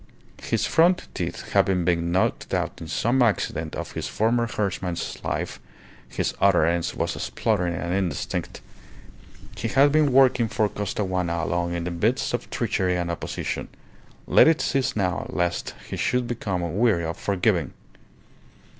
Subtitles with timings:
[0.41, 5.59] His front teeth having been knocked out in some accident of his former herdsman's life,
[6.09, 8.61] his utterance was spluttering and indistinct.
[9.55, 13.67] He had been working for Costaguana alone in the midst of treachery and opposition.
[14.25, 17.73] Let it cease now lest he should become weary of forgiving!